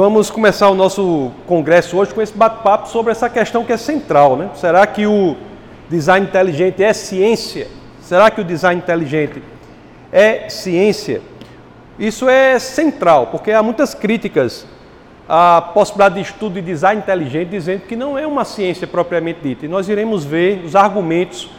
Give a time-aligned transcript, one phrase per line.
[0.00, 4.34] vamos começar o nosso congresso hoje com esse bate-papo sobre essa questão que é central,
[4.34, 4.48] né?
[4.54, 5.36] Será que o
[5.90, 7.68] design inteligente é ciência?
[8.00, 9.42] Será que o design inteligente
[10.10, 11.20] é ciência?
[11.98, 14.66] Isso é central, porque há muitas críticas
[15.28, 19.66] à possibilidade de estudo de design inteligente dizendo que não é uma ciência propriamente dita.
[19.66, 21.50] E nós iremos ver os argumentos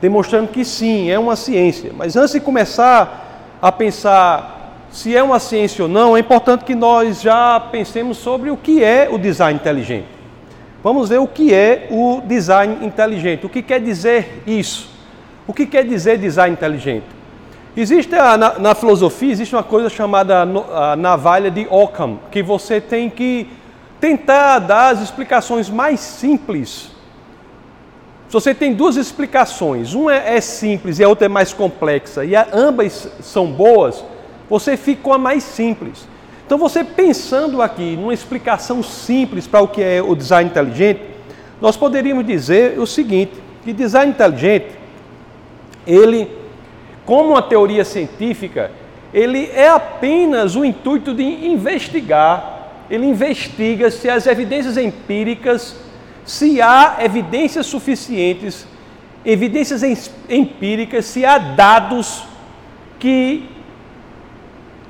[0.00, 1.92] demonstrando que sim, é uma ciência.
[1.94, 4.59] Mas antes de começar a pensar
[4.90, 8.82] se é uma ciência ou não, é importante que nós já pensemos sobre o que
[8.82, 10.06] é o design inteligente.
[10.82, 13.46] Vamos ver o que é o design inteligente.
[13.46, 14.88] O que quer dizer isso?
[15.46, 17.04] O que quer dizer design inteligente?
[17.76, 23.08] Existe na, na filosofia existe uma coisa chamada a navalha de Occam, que você tem
[23.08, 23.48] que
[24.00, 26.90] tentar dar as explicações mais simples.
[28.26, 32.34] Se você tem duas explicações, uma é simples e a outra é mais complexa, e
[32.52, 34.04] ambas são boas,
[34.50, 36.06] você fica com a mais simples.
[36.44, 41.00] Então, você pensando aqui numa explicação simples para o que é o design inteligente,
[41.60, 44.72] nós poderíamos dizer o seguinte: que design inteligente,
[45.86, 46.28] ele,
[47.06, 48.72] como uma teoria científica,
[49.14, 55.76] ele é apenas o intuito de investigar, ele investiga se as evidências empíricas,
[56.24, 58.66] se há evidências suficientes,
[59.24, 59.82] evidências
[60.28, 62.24] empíricas, se há dados
[62.98, 63.48] que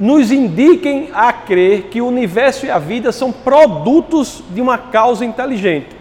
[0.01, 5.27] nos indiquem a crer que o universo e a vida são produtos de uma causa
[5.27, 5.95] inteligente.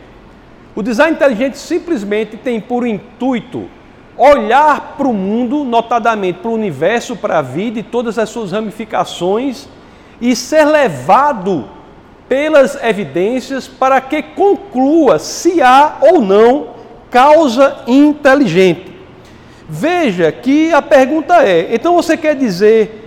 [0.73, 3.67] O design inteligente simplesmente tem por intuito
[4.15, 8.53] olhar para o mundo, notadamente para o universo, para a vida e todas as suas
[8.53, 9.67] ramificações,
[10.21, 11.69] e ser levado
[12.27, 16.67] pelas evidências para que conclua se há ou não
[17.09, 18.93] causa inteligente.
[19.67, 22.98] Veja que a pergunta é: então você quer dizer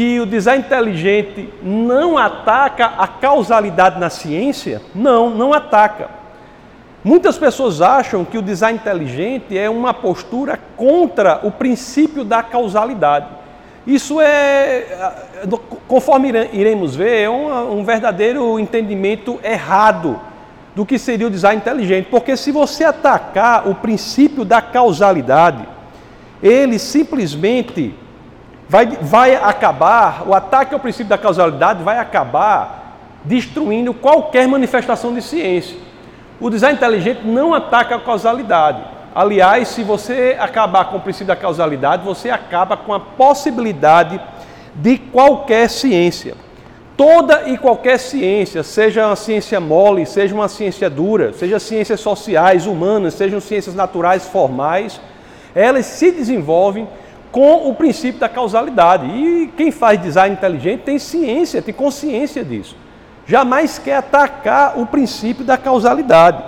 [0.00, 4.80] que o design inteligente não ataca a causalidade na ciência?
[4.94, 6.08] Não, não ataca.
[7.04, 13.26] Muitas pessoas acham que o design inteligente é uma postura contra o princípio da causalidade.
[13.86, 14.86] Isso é,
[15.86, 20.18] conforme iremos ver, é um, um verdadeiro entendimento errado
[20.74, 22.08] do que seria o design inteligente.
[22.10, 25.68] Porque se você atacar o princípio da causalidade,
[26.42, 27.94] ele simplesmente
[28.70, 35.20] vai, vai acabar, o ataque ao princípio da causalidade vai acabar destruindo qualquer manifestação de
[35.20, 35.76] ciência.
[36.40, 38.80] O design inteligente não ataca a causalidade.
[39.12, 44.20] Aliás, se você acabar com o princípio da causalidade, você acaba com a possibilidade
[44.76, 46.36] de qualquer ciência.
[46.96, 52.66] Toda e qualquer ciência, seja uma ciência mole, seja uma ciência dura, seja ciências sociais,
[52.66, 55.00] humanas, sejam ciências naturais formais,
[55.56, 56.86] elas se desenvolvem
[57.30, 59.06] com o princípio da causalidade.
[59.06, 62.76] E quem faz design inteligente tem ciência, tem consciência disso.
[63.26, 66.42] Jamais quer atacar o princípio da causalidade.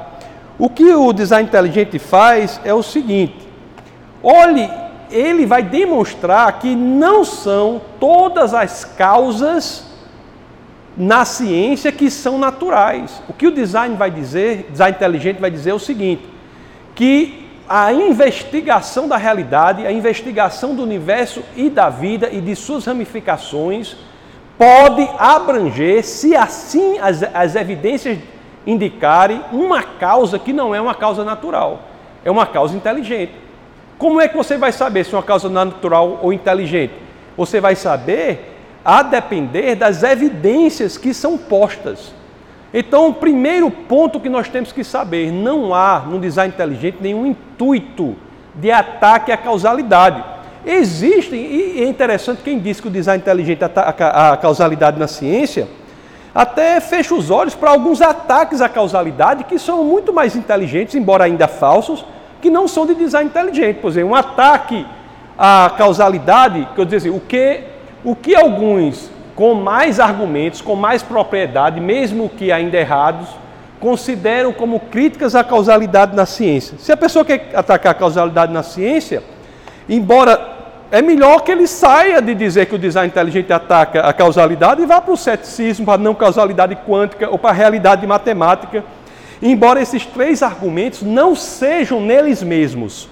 [0.59, 3.37] O que o design inteligente faz é o seguinte:
[4.23, 4.69] olhe,
[5.11, 9.87] ele vai demonstrar que não são todas as causas
[10.97, 13.23] na ciência que são naturais.
[13.29, 16.23] O que o design vai dizer, design inteligente vai dizer é o seguinte:
[16.95, 22.85] que a investigação da realidade, a investigação do universo e da vida e de suas
[22.85, 23.97] ramificações
[24.59, 28.19] pode abranger, se assim as, as evidências
[28.67, 31.83] indicarem, uma causa que não é uma causa natural,
[32.25, 33.33] é uma causa inteligente.
[33.99, 36.93] Como é que você vai saber se é uma causa natural ou inteligente?
[37.37, 38.53] Você vai saber
[38.85, 42.13] a depender das evidências que são postas.
[42.73, 47.27] Então, o primeiro ponto que nós temos que saber: não há no design inteligente nenhum
[47.27, 48.17] intuito
[48.55, 50.23] de ataque à causalidade.
[50.65, 55.67] Existem, e é interessante quem diz que o design inteligente ataca a causalidade na ciência,
[56.35, 61.25] até fecha os olhos para alguns ataques à causalidade que são muito mais inteligentes, embora
[61.25, 62.05] ainda falsos,
[62.41, 63.81] que não são de design inteligente.
[63.81, 64.87] Por exemplo, um ataque
[65.37, 67.61] à causalidade, que eu assim, o que,
[68.05, 69.11] o que alguns
[69.43, 73.27] com mais argumentos, com mais propriedade, mesmo que ainda errados,
[73.81, 76.79] consideram como críticas à causalidade na ciência.
[76.79, 79.21] Se a pessoa quer atacar a causalidade na ciência,
[79.89, 80.41] embora
[80.93, 84.87] é melhor que ele saia de dizer que o design inteligente ataca a causalidade e
[84.87, 88.85] vá para o ceticismo, para a não causalidade quântica ou para a realidade matemática.
[89.43, 93.09] Embora esses três argumentos não sejam neles mesmos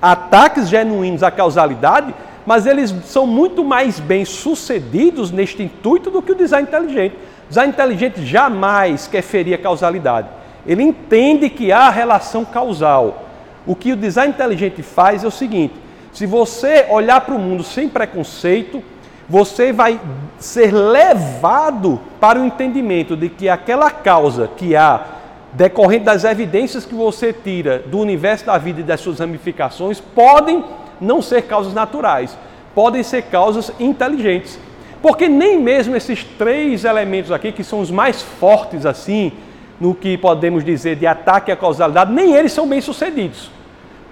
[0.00, 2.14] ataques genuínos à causalidade,
[2.46, 7.16] mas eles são muito mais bem sucedidos neste intuito do que o design inteligente.
[7.46, 10.28] O design inteligente jamais quer ferir a causalidade.
[10.66, 13.24] Ele entende que há relação causal.
[13.66, 15.74] O que o design inteligente faz é o seguinte:
[16.12, 18.82] se você olhar para o mundo sem preconceito,
[19.28, 19.98] você vai
[20.38, 25.06] ser levado para o entendimento de que aquela causa que há
[25.52, 30.64] decorrente das evidências que você tira do universo da vida e das suas ramificações podem
[31.04, 32.36] não ser causas naturais,
[32.74, 34.58] podem ser causas inteligentes.
[35.00, 39.32] Porque nem mesmo esses três elementos aqui, que são os mais fortes assim,
[39.80, 43.50] no que podemos dizer de ataque à causalidade, nem eles são bem sucedidos.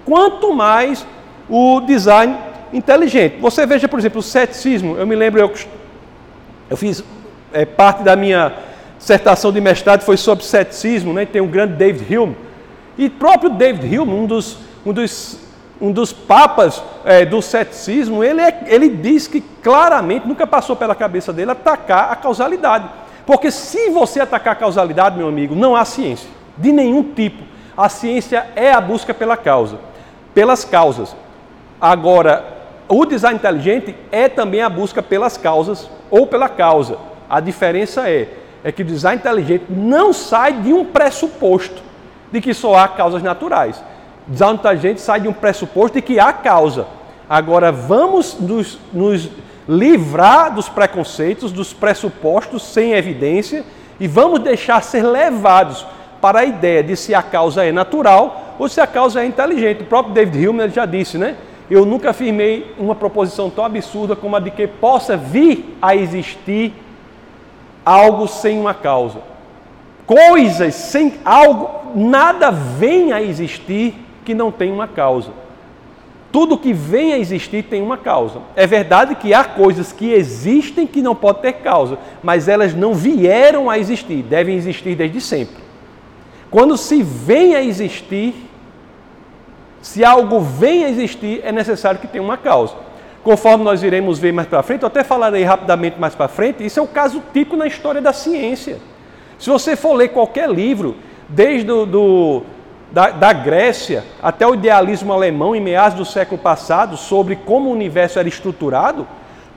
[0.05, 1.05] Quanto mais
[1.49, 2.37] o design
[2.71, 3.37] inteligente.
[3.39, 4.97] Você veja, por exemplo, o ceticismo.
[4.97, 5.53] Eu me lembro, eu,
[6.69, 7.03] eu fiz
[7.53, 8.53] é, parte da minha
[8.97, 11.25] dissertação de mestrado foi sobre ceticismo, né?
[11.25, 12.35] Tem o grande David Hume.
[12.97, 15.39] E próprio David Hume, um dos, um dos,
[15.81, 20.95] um dos papas é, do ceticismo, ele, é, ele diz que claramente nunca passou pela
[20.95, 22.89] cabeça dele atacar a causalidade.
[23.25, 27.43] Porque se você atacar a causalidade, meu amigo, não há ciência, de nenhum tipo.
[27.75, 29.79] A ciência é a busca pela causa,
[30.33, 31.15] pelas causas.
[31.81, 32.45] Agora,
[32.87, 36.97] o design inteligente é também a busca pelas causas ou pela causa.
[37.29, 38.29] A diferença é,
[38.63, 41.81] é que o design inteligente não sai de um pressuposto
[42.31, 43.83] de que só há causas naturais.
[44.27, 46.87] Design inteligente sai de um pressuposto de que há causa.
[47.29, 49.29] Agora, vamos nos, nos
[49.67, 53.63] livrar dos preconceitos, dos pressupostos sem evidência
[53.99, 55.85] e vamos deixar ser levados
[56.21, 59.83] para a ideia de se a causa é natural ou se a causa é inteligente.
[59.83, 61.35] O próprio David Hume já disse, né?
[61.69, 66.73] Eu nunca afirmei uma proposição tão absurda como a de que possa vir a existir
[67.85, 69.19] algo sem uma causa.
[70.05, 75.31] Coisas sem algo, nada vem a existir que não tem uma causa.
[76.31, 78.39] Tudo que vem a existir tem uma causa.
[78.55, 82.95] É verdade que há coisas que existem que não podem ter causa, mas elas não
[82.95, 85.61] vieram a existir, devem existir desde sempre.
[86.49, 88.33] Quando se vem a existir,
[89.79, 92.73] se algo vem a existir, é necessário que tenha uma causa.
[93.23, 96.79] Conforme nós iremos ver mais para frente, eu até falarei rapidamente mais para frente, isso
[96.79, 98.79] é o caso típico na história da ciência.
[99.37, 100.95] Se você for ler qualquer livro,
[101.29, 102.43] desde do, do
[102.93, 107.73] da, da, Grécia até o idealismo alemão em meados do século passado sobre como o
[107.73, 109.07] universo era estruturado,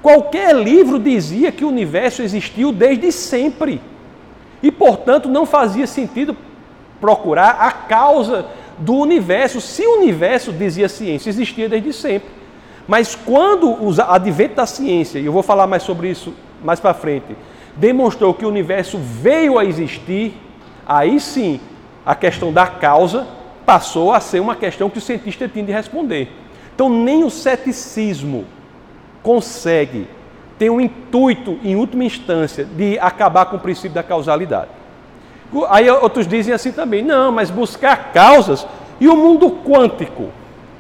[0.03, 3.79] qualquer livro dizia que o universo existiu desde sempre.
[4.63, 6.35] E, portanto, não fazia sentido
[6.99, 8.47] procurar a causa
[8.79, 12.31] do universo, se o universo, dizia a ciência, existia desde sempre.
[12.89, 16.33] Mas quando o advento da ciência, e eu vou falar mais sobre isso
[16.65, 17.37] mais para frente,
[17.77, 20.35] demonstrou que o universo veio a existir,
[20.87, 21.61] aí sim
[22.07, 23.27] a questão da causa
[23.67, 26.31] passou a ser uma questão que o cientista tem de responder.
[26.73, 28.45] Então, nem o ceticismo
[29.23, 30.07] consegue
[30.57, 34.71] ter um intuito, em última instância, de acabar com o princípio da causalidade.
[35.69, 38.67] Aí outros dizem assim também: não, mas buscar causas
[39.01, 40.31] e o mundo quântico.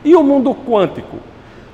[0.04, 1.16] E o mundo quântico?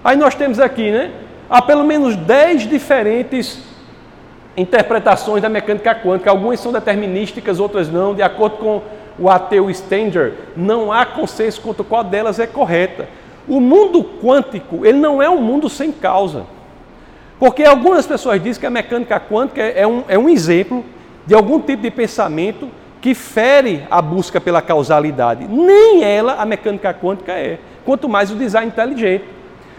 [0.03, 1.13] Aí nós temos aqui, né?
[1.51, 3.63] Há pelo menos 10 diferentes
[4.57, 6.31] interpretações da mecânica quântica.
[6.31, 8.83] Algumas são determinísticas, outras não, de acordo com
[9.23, 13.09] o ateu Stanger, não há consenso quanto qual delas é correta.
[13.47, 16.45] O mundo quântico, ele não é um mundo sem causa.
[17.39, 20.85] Porque algumas pessoas dizem que a mecânica quântica é um, é um exemplo
[21.25, 22.69] de algum tipo de pensamento
[23.01, 25.47] que fere a busca pela causalidade.
[25.47, 27.61] Nem ela, a mecânica quântica, é.
[27.85, 29.25] Quanto mais o design inteligente.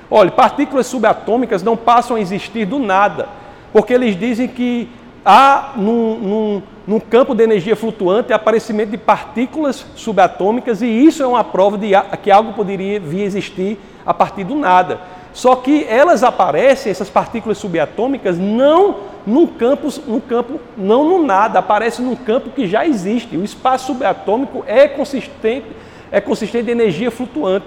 [0.10, 3.28] Olha, partículas subatômicas não passam a existir do nada,
[3.74, 4.90] porque eles dizem que
[5.26, 11.28] há num, num, num campo de energia flutuante aparecimento de partículas subatômicas e isso é
[11.28, 15.00] uma prova de que algo poderia vir a existir a partir do nada.
[15.34, 21.58] Só que elas aparecem, essas partículas subatômicas, não num campo, num campo, não no nada,
[21.60, 23.36] aparecem num campo que já existe.
[23.36, 25.66] O espaço subatômico é consistente,
[26.12, 27.66] é consistente de energia flutuante.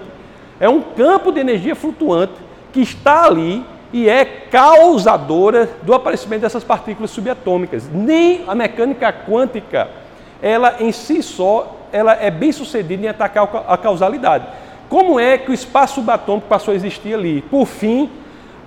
[0.59, 2.33] É um campo de energia flutuante
[2.71, 7.89] que está ali e é causadora do aparecimento dessas partículas subatômicas.
[7.91, 9.87] Nem a mecânica quântica,
[10.41, 14.45] ela em si só, ela é bem sucedida em atacar a causalidade.
[14.89, 17.41] Como é que o espaço subatômico passou a existir ali?
[17.41, 18.09] Por fim,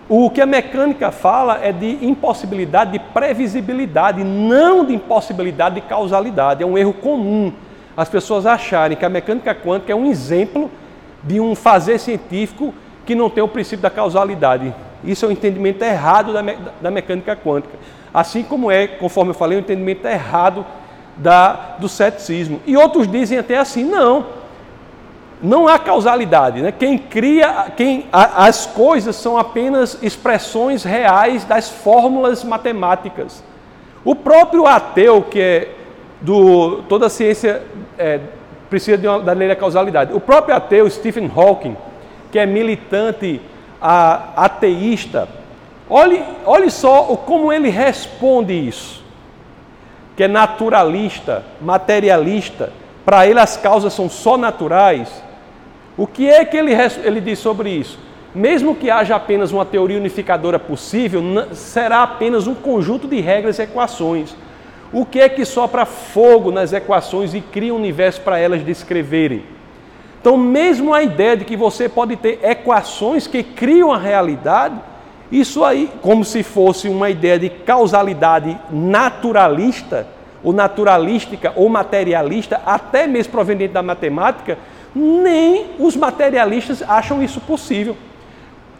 [0.08, 6.62] o que a mecânica fala é de impossibilidade de previsibilidade, não de impossibilidade de causalidade.
[6.62, 7.52] É um erro comum
[7.96, 10.70] as pessoas acharem que a mecânica quântica é um exemplo
[11.22, 12.72] de um fazer científico
[13.04, 14.74] que não tem o princípio da causalidade.
[15.02, 17.78] Isso é um entendimento errado da, me da mecânica quântica.
[18.12, 20.64] Assim como é, conforme eu falei, um entendimento errado
[21.16, 22.60] da, do ceticismo.
[22.66, 24.26] E outros dizem até assim: não,
[25.42, 26.60] não há causalidade.
[26.60, 26.72] Né?
[26.72, 33.42] Quem cria, quem, a, as coisas são apenas expressões reais das fórmulas matemáticas.
[34.04, 35.68] O próprio ateu, que é
[36.20, 36.82] do.
[36.88, 37.62] toda a ciência
[37.98, 38.20] é,
[38.68, 40.12] precisa de uma, da lei da causalidade.
[40.12, 41.76] O próprio ateu, Stephen Hawking,
[42.30, 43.40] que é militante
[43.80, 45.28] a, ateísta,
[45.92, 49.02] Olhe, olhe só como ele responde isso.
[50.16, 52.72] Que é naturalista, materialista,
[53.04, 55.20] para ele as causas são só naturais.
[55.96, 56.72] O que é que ele,
[57.02, 57.98] ele diz sobre isso?
[58.32, 61.20] Mesmo que haja apenas uma teoria unificadora possível,
[61.52, 64.36] será apenas um conjunto de regras e equações.
[64.92, 69.42] O que é que sopra fogo nas equações e cria um universo para elas descreverem?
[70.20, 74.74] Então, mesmo a ideia de que você pode ter equações que criam a realidade,
[75.32, 80.06] isso aí, como se fosse uma ideia de causalidade naturalista,
[80.42, 84.58] ou naturalística, ou materialista, até mesmo proveniente da matemática,
[84.94, 87.96] nem os materialistas acham isso possível.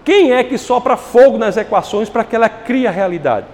[0.04, 3.46] Quem é que sopra fogo nas equações para que ela crie a realidade?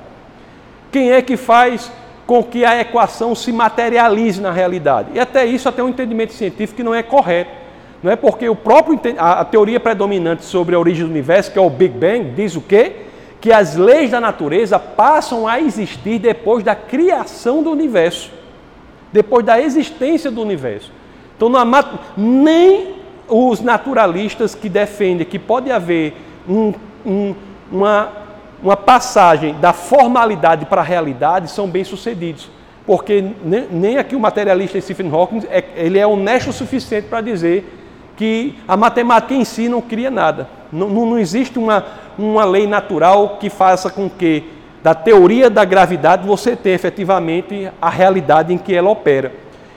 [0.90, 1.92] Quem é que faz
[2.26, 5.10] com que a equação se materialize na realidade?
[5.14, 7.65] E até isso, até um entendimento científico que não é correto.
[8.02, 11.62] Não é porque o próprio a, teoria predominante sobre a origem do universo, que é
[11.62, 12.92] o Big Bang, diz o quê?
[13.40, 18.30] Que as leis da natureza passam a existir depois da criação do universo,
[19.12, 20.92] depois da existência do universo.
[21.36, 21.64] Então, há,
[22.16, 22.96] nem
[23.28, 26.14] os naturalistas que defendem que pode haver
[26.48, 26.72] um,
[27.04, 27.34] um,
[27.70, 28.12] uma,
[28.62, 32.48] uma passagem da formalidade para a realidade são bem-sucedidos.
[32.86, 37.20] Porque nem, nem, aqui o materialista Stephen Hawking é, ele é honesto o suficiente para
[37.20, 37.75] dizer
[38.16, 40.48] que a matemática em si não cria nada.
[40.72, 41.84] Não, não, não existe uma,
[42.18, 44.44] uma lei natural que faça com que,
[44.82, 49.32] da teoria da gravidade, você tenha efetivamente a realidade em que ela opera.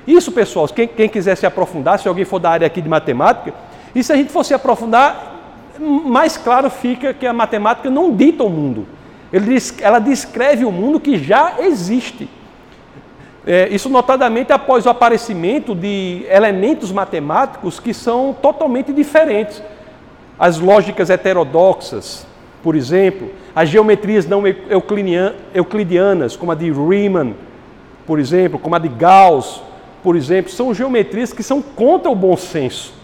[0.07, 3.53] Isso, pessoal, quem, quem quiser se aprofundar, se alguém for da área aqui de matemática,
[3.93, 5.35] e se a gente fosse aprofundar,
[5.79, 8.87] mais claro fica que a matemática não dita o mundo.
[9.81, 12.29] ela descreve o mundo que já existe.
[13.51, 19.63] É, isso notadamente após o aparecimento de elementos matemáticos que são totalmente diferentes.
[20.37, 22.27] As lógicas heterodoxas,
[22.61, 24.43] por exemplo, as geometrias não
[25.51, 27.35] euclidianas, como a de Riemann,
[28.05, 29.63] por exemplo, como a de Gauss,
[30.03, 32.99] por exemplo, são geometrias que são contra o bom senso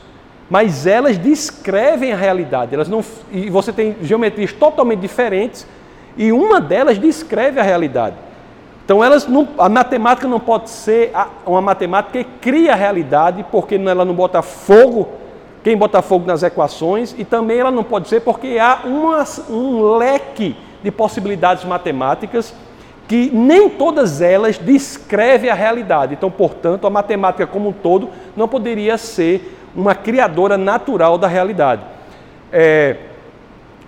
[0.47, 2.75] mas elas descrevem a realidade.
[2.75, 5.65] Elas não, e você tem geometrias totalmente diferentes
[6.15, 8.15] e uma delas descreve a realidade.
[8.85, 11.11] Então, elas não, a matemática não pode ser
[11.43, 15.09] uma matemática que cria a realidade, porque ela não bota fogo,
[15.63, 19.97] quem bota fogo nas equações, e também ela não pode ser porque há uma, um
[19.97, 22.53] leque de possibilidades matemáticas
[23.07, 26.13] que nem todas elas descrevem a realidade.
[26.13, 31.81] Então, portanto, a matemática como um todo não poderia ser uma criadora natural da realidade.
[32.51, 32.97] É,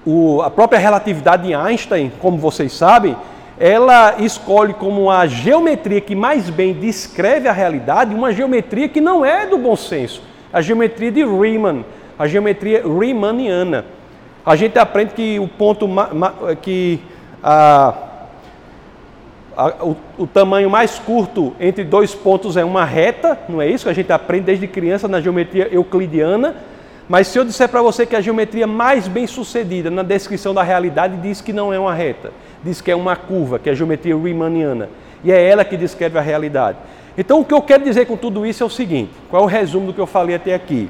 [0.05, 3.15] o, a própria relatividade de Einstein, como vocês sabem,
[3.59, 9.25] ela escolhe como a geometria que mais bem descreve a realidade uma geometria que não
[9.25, 10.21] é do bom senso,
[10.53, 11.83] a geometria de Riemann,
[12.17, 13.85] a geometria riemanniana.
[14.45, 15.89] A gente aprende que o ponto
[16.61, 16.99] que
[17.43, 17.93] a,
[19.81, 23.89] o, o, tamanho mais curto entre dois pontos é uma reta, não é isso que
[23.89, 26.55] a gente aprende desde criança na geometria euclidiana.
[27.09, 30.61] Mas se eu disser para você que a geometria mais bem sucedida na descrição da
[30.61, 32.31] realidade diz que não é uma reta,
[32.63, 34.89] diz que é uma curva, que é a geometria riemanniana,
[35.23, 36.77] e é ela que descreve a realidade.
[37.17, 39.47] Então o que eu quero dizer com tudo isso é o seguinte: qual é o
[39.47, 40.89] resumo do que eu falei até aqui?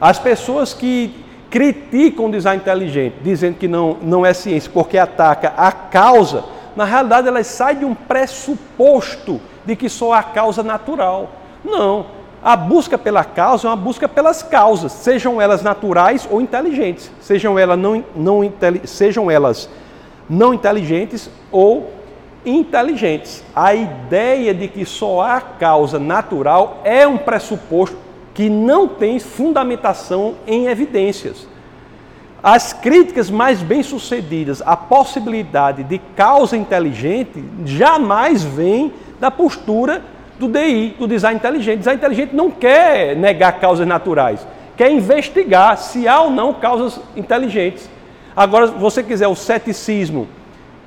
[0.00, 1.14] As pessoas que
[1.50, 6.44] criticam o design inteligente, dizendo que não, não é ciência porque ataca a causa
[6.74, 11.30] na realidade elas saem de um pressuposto de que só há causa natural.
[11.64, 12.06] Não.
[12.42, 17.56] A busca pela causa é uma busca pelas causas, sejam elas naturais ou inteligentes, sejam
[17.56, 18.52] elas não, não,
[18.84, 19.68] sejam elas
[20.28, 21.92] não inteligentes ou
[22.44, 23.44] inteligentes.
[23.54, 27.96] A ideia de que só há causa natural é um pressuposto
[28.34, 31.46] que não tem fundamentação em evidências.
[32.42, 40.02] As críticas mais bem-sucedidas à possibilidade de causa inteligente jamais vêm da postura
[40.40, 41.76] do DI, do design inteligente.
[41.76, 44.44] O design inteligente não quer negar causas naturais,
[44.76, 47.88] quer investigar se há ou não causas inteligentes.
[48.36, 50.28] Agora, se você quiser o ceticismo,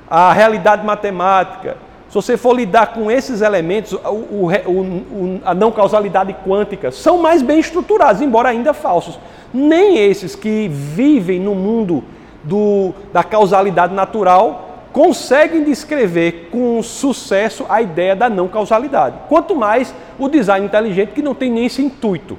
[0.08, 1.76] a realidade matemática,
[2.08, 7.18] se você for lidar com esses elementos, o, o, o, a não causalidade quântica, são
[7.18, 9.18] mais bem estruturados, embora ainda falsos
[9.52, 12.04] nem esses que vivem no mundo
[12.42, 19.16] do, da causalidade natural conseguem descrever com sucesso a ideia da não causalidade.
[19.28, 22.38] Quanto mais o design inteligente que não tem nem esse intuito.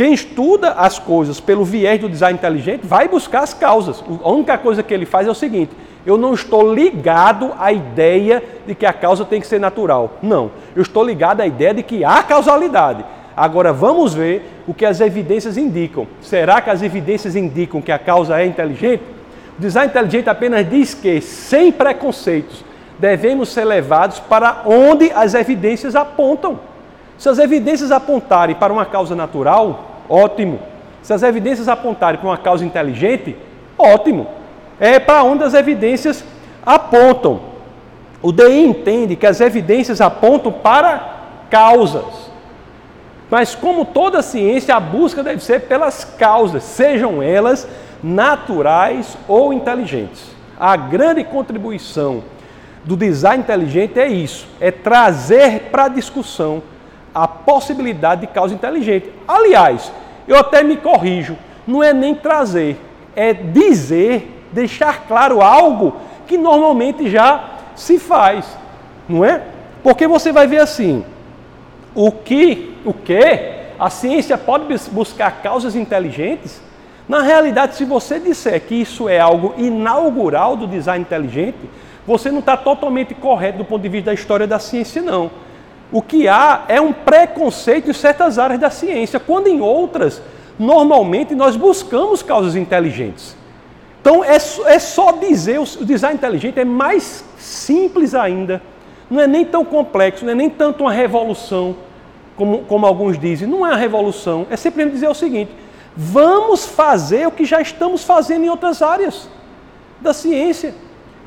[0.00, 4.02] Quem estuda as coisas pelo viés do design inteligente vai buscar as causas.
[4.24, 5.72] A única coisa que ele faz é o seguinte:
[6.06, 10.12] eu não estou ligado à ideia de que a causa tem que ser natural.
[10.22, 10.52] Não.
[10.74, 13.04] Eu estou ligado à ideia de que há causalidade.
[13.36, 16.06] Agora vamos ver o que as evidências indicam.
[16.22, 19.02] Será que as evidências indicam que a causa é inteligente?
[19.58, 22.64] design inteligente apenas diz que, sem preconceitos,
[22.98, 26.58] devemos ser levados para onde as evidências apontam.
[27.18, 30.58] Se as evidências apontarem para uma causa natural, ótimo.
[31.00, 33.36] Se as evidências apontarem para uma causa inteligente,
[33.78, 34.26] ótimo.
[34.78, 36.24] É para onde as evidências
[36.66, 37.40] apontam.
[38.20, 42.30] O DI entende que as evidências apontam para causas.
[43.30, 47.66] Mas, como toda ciência, a busca deve ser pelas causas, sejam elas
[48.02, 50.22] naturais ou inteligentes.
[50.58, 52.22] A grande contribuição
[52.84, 56.62] do design inteligente é isso: é trazer para a discussão
[57.14, 59.10] a possibilidade de causa inteligente.
[59.26, 59.92] Aliás,
[60.30, 62.80] eu até me corrijo, não é nem trazer,
[63.16, 65.96] é dizer, deixar claro algo
[66.28, 68.46] que normalmente já se faz,
[69.08, 69.42] não é?
[69.82, 71.04] Porque você vai ver assim,
[71.96, 76.62] o que, o que a ciência pode buscar causas inteligentes?
[77.08, 81.58] Na realidade, se você disser que isso é algo inaugural do design inteligente,
[82.06, 85.28] você não está totalmente correto do ponto de vista da história da ciência, não.
[85.92, 90.22] O que há é um preconceito em certas áreas da ciência, quando em outras,
[90.58, 93.36] normalmente, nós buscamos causas inteligentes.
[94.00, 98.62] Então, é, é só dizer, o design inteligente é mais simples ainda,
[99.10, 101.76] não é nem tão complexo, não é nem tanto uma revolução,
[102.36, 103.46] como, como alguns dizem.
[103.48, 105.50] Não é uma revolução, é simplesmente dizer o seguinte:
[105.96, 109.28] vamos fazer o que já estamos fazendo em outras áreas
[110.00, 110.74] da ciência.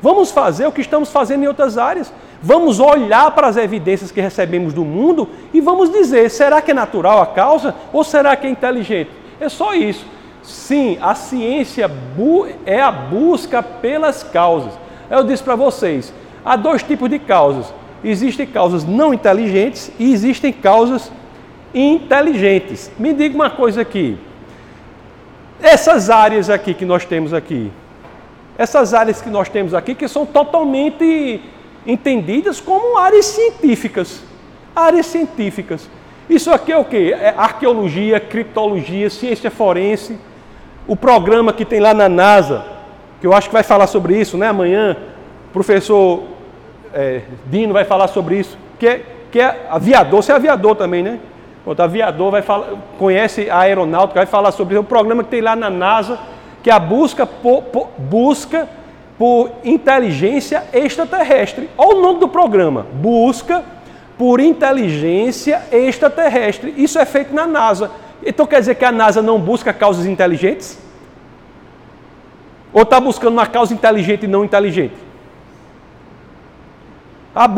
[0.02, 2.12] Vamos fazer o que estamos fazendo em outras áreas.
[2.42, 6.74] Vamos olhar para as evidências que recebemos do mundo e vamos dizer: será que é
[6.74, 9.10] natural a causa ou será que é inteligente?
[9.40, 10.06] É só isso.
[10.42, 11.90] Sim, a ciência
[12.66, 14.72] é a busca pelas causas.
[15.10, 16.12] Eu disse para vocês:
[16.44, 17.72] há dois tipos de causas.
[18.04, 21.10] Existem causas não inteligentes e existem causas
[21.74, 22.90] inteligentes.
[22.98, 24.18] Me diga uma coisa aqui.
[25.62, 27.72] Essas áreas aqui que nós temos aqui,
[28.58, 31.40] essas áreas que nós temos aqui, que são totalmente
[31.86, 34.22] entendidas como áreas científicas.
[34.74, 35.88] Áreas científicas.
[36.28, 37.12] Isso aqui é o que?
[37.12, 40.18] É arqueologia, criptologia, ciência forense.
[40.86, 42.64] O programa que tem lá na NASA,
[43.20, 44.48] que eu acho que vai falar sobre isso, né?
[44.48, 44.96] Amanhã,
[45.48, 46.22] o professor
[46.92, 51.02] é, Dino vai falar sobre isso, que é, que é aviador, você é aviador também,
[51.02, 51.18] né?
[51.66, 54.82] Outro aviador vai falar, conhece a aeronáutica, vai falar sobre isso.
[54.82, 56.18] O programa que tem lá na NASA,
[56.62, 57.28] que é a busca
[57.98, 58.68] busca
[59.24, 61.70] por inteligência extraterrestre.
[61.78, 63.64] Olha o nome do programa: Busca
[64.18, 66.74] por Inteligência Extraterrestre.
[66.76, 67.90] Isso é feito na NASA.
[68.22, 70.78] Então quer dizer que a NASA não busca causas inteligentes?
[72.70, 74.92] Ou está buscando uma causa inteligente e não inteligente?
[77.34, 77.48] A,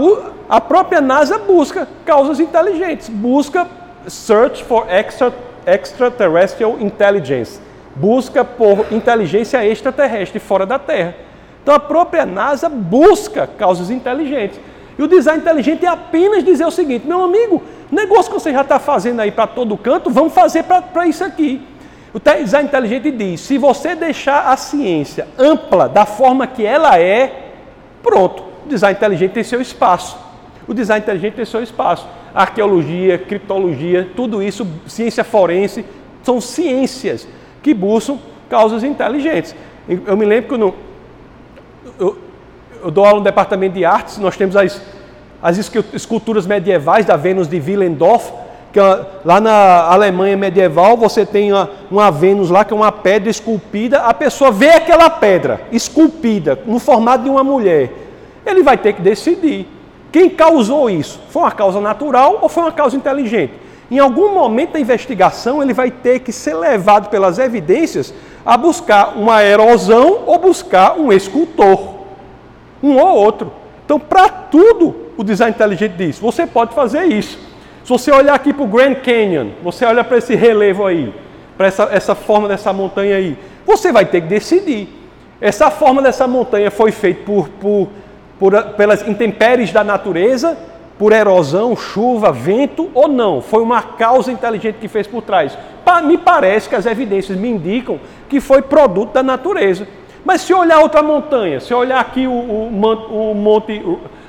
[0.48, 3.66] a, própria NASA busca causas inteligentes, busca
[4.07, 5.35] search for extra,
[5.66, 7.61] extraterrestrial intelligence,
[7.96, 11.25] busca por inteligência extraterrestre fora da Terra.
[11.66, 14.61] Então a própria NASA busca causas inteligentes.
[14.96, 18.61] E o design inteligente é apenas dizer o seguinte: meu amigo, negócio que você já
[18.61, 21.61] está fazendo aí para todo canto, vamos fazer para isso aqui.
[22.14, 27.50] O design inteligente diz: se você deixar a ciência ampla da forma que ela é,
[28.00, 30.16] pronto, o design inteligente tem seu espaço.
[30.68, 32.07] O design inteligente tem seu espaço.
[32.33, 35.85] Arqueologia, criptologia, tudo isso, ciência forense,
[36.22, 37.26] são ciências
[37.61, 39.52] que buscam causas inteligentes.
[39.88, 40.86] Eu me lembro que no,
[41.99, 42.18] eu,
[42.83, 44.81] eu dou aula no departamento de artes, nós temos as,
[45.42, 45.59] as
[45.92, 48.33] esculturas medievais da Vênus de Willendorf,
[48.72, 52.92] que é, lá na Alemanha medieval você tem uma, uma Vênus lá que é uma
[52.92, 57.92] pedra esculpida, a pessoa vê aquela pedra esculpida no formato de uma mulher,
[58.44, 59.66] ele vai ter que decidir
[60.12, 61.20] quem causou isso.
[61.29, 63.53] Foi uma causa natural ou foi uma causa inteligente?
[63.90, 68.14] Em algum momento da investigação, ele vai ter que ser levado pelas evidências
[68.46, 71.96] a buscar uma erosão ou buscar um escultor.
[72.80, 73.52] Um ou outro.
[73.85, 77.37] Então, para tudo, o design inteligente diz: você pode fazer isso.
[77.82, 81.12] Se você olhar aqui para o Grand Canyon, você olha para esse relevo aí,
[81.56, 84.88] para essa, essa forma dessa montanha aí, você vai ter que decidir.
[85.40, 87.88] Essa forma dessa montanha foi feita por, por,
[88.38, 90.56] por, pelas intempéries da natureza
[90.98, 93.40] por erosão, chuva, vento ou não.
[93.40, 95.56] Foi uma causa inteligente que fez por trás.
[96.04, 99.87] Me parece que as evidências me indicam que foi produto da natureza.
[100.24, 103.80] Mas se olhar outra montanha, se olhar aqui o, o, o Monte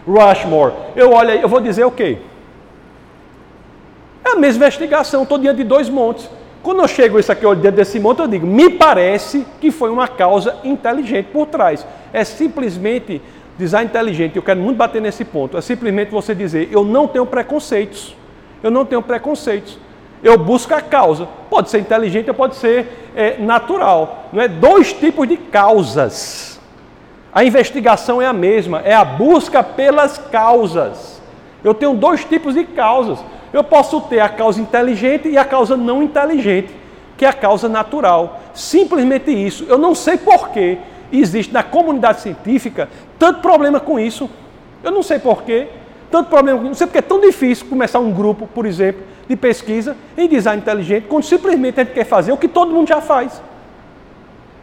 [0.05, 2.19] Rushmore, eu olho, eu vou dizer o quê?
[4.23, 6.29] É a mesma investigação, estou diante de dois montes.
[6.61, 9.89] Quando eu chego isso aqui olho diante desse monte, eu digo, me parece que foi
[9.89, 11.87] uma causa inteligente por trás.
[12.11, 13.21] É simplesmente
[13.57, 17.25] Design inteligente, eu quero muito bater nesse ponto, é simplesmente você dizer: eu não tenho
[17.25, 18.15] preconceitos.
[18.61, 19.77] Eu não tenho preconceitos.
[20.23, 21.27] Eu busco a causa.
[21.49, 24.29] Pode ser inteligente ou pode ser é, natural.
[24.33, 24.47] Não é?
[24.47, 26.59] Dois tipos de causas.
[27.31, 31.21] A investigação é a mesma, é a busca pelas causas.
[31.63, 33.19] Eu tenho dois tipos de causas.
[33.53, 36.73] Eu posso ter a causa inteligente e a causa não inteligente,
[37.15, 38.39] que é a causa natural.
[38.53, 39.65] Simplesmente isso.
[39.69, 40.79] Eu não sei porquê
[41.11, 44.29] existe na comunidade científica tanto problema com isso.
[44.83, 45.67] Eu não sei porquê.
[46.09, 49.95] Tanto problema, não sei porque é tão difícil começar um grupo, por exemplo, de pesquisa
[50.17, 53.41] em design inteligente, quando simplesmente a gente quer fazer o que todo mundo já faz.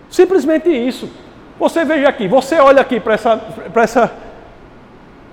[0.09, 1.11] Simplesmente isso.
[1.59, 3.41] Você veja aqui, você olha aqui para essa,
[3.75, 4.13] essa,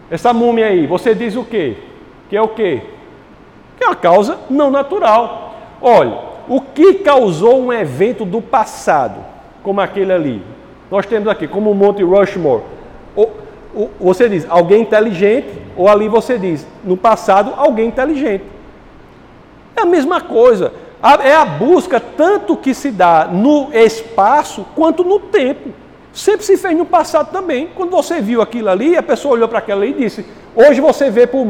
[0.10, 1.78] essa múmia aí, você diz o quê?
[2.30, 2.82] Que é o quê?
[3.78, 5.56] Que é uma causa não natural.
[5.82, 9.24] Olha, o que causou um evento do passado,
[9.64, 10.44] como aquele ali?
[10.92, 12.64] Nós temos aqui, como o Monte Rushmore.
[13.98, 18.44] Você diz alguém inteligente, ou ali você diz, no passado, alguém inteligente.
[19.74, 20.74] É a mesma coisa.
[21.24, 25.70] É a busca tanto que se dá no espaço quanto no tempo.
[26.12, 27.70] Sempre se fez no passado também.
[27.74, 31.26] Quando você viu aquilo ali, a pessoa olhou para aquela e disse: Hoje você vê
[31.26, 31.46] por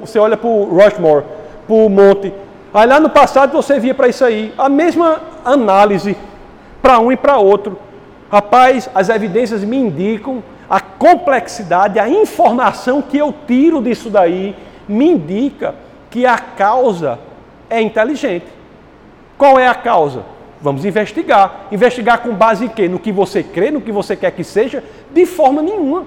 [0.00, 1.24] você olha para o Rushmore,
[1.66, 2.32] para o monte.
[2.72, 4.54] Aí lá no passado você via para isso aí.
[4.56, 6.16] A mesma análise
[6.80, 7.76] para um e para outro.
[8.30, 14.54] Rapaz, as evidências me indicam a complexidade, a informação que eu tiro disso daí
[14.86, 15.74] me indica
[16.10, 17.18] que a causa
[17.70, 18.46] é inteligente.
[19.36, 20.24] Qual é a causa?
[20.60, 21.68] Vamos investigar.
[21.70, 22.88] Investigar com base em quê?
[22.88, 24.82] No que você crê, no que você quer que seja?
[25.12, 26.04] De forma nenhuma.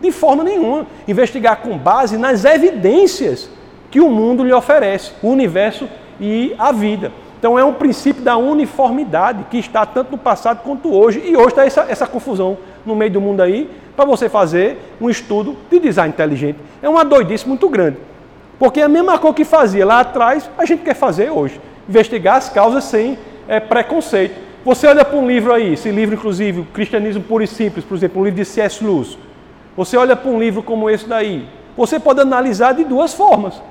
[0.00, 0.86] De forma nenhuma.
[1.06, 3.50] Investigar com base nas evidências
[3.90, 5.88] que o mundo lhe oferece, o universo
[6.20, 7.10] e a vida.
[7.40, 11.22] Então é um princípio da uniformidade que está tanto no passado quanto hoje.
[11.24, 15.08] E hoje está essa, essa confusão no meio do mundo aí para você fazer um
[15.08, 16.58] estudo de design inteligente.
[16.82, 17.96] É uma doidice muito grande.
[18.58, 21.58] Porque é a mesma coisa que fazia lá atrás, a gente quer fazer hoje.
[21.88, 24.36] Investigar as causas sem é, preconceito.
[24.62, 28.20] Você olha para um livro aí, esse livro, inclusive, Cristianismo Puro e Simples, por exemplo,
[28.20, 28.84] um livro de C.S.
[28.84, 29.16] Lewis.
[29.74, 33.62] Você olha para um livro como esse daí, você pode analisar de duas formas.